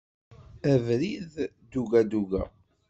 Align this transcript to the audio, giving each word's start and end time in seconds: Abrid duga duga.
Abrid 0.71 1.31
duga 1.71 1.99
duga. 2.11 2.41